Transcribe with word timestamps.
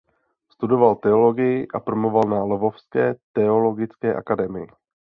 Studoval 0.49 0.95
teologii 0.95 1.67
a 1.73 1.79
promoval 1.79 2.23
na 2.29 2.43
Lvovské 2.43 3.15
teologické 3.33 4.15
akademii. 4.15 4.67